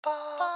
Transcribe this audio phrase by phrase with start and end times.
[0.00, 0.46] @吧